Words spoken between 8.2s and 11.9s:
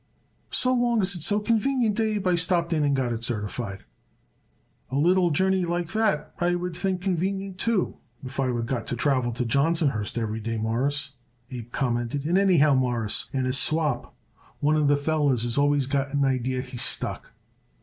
if I would got to travel to Johnsonhurst every day, Mawruss," Abe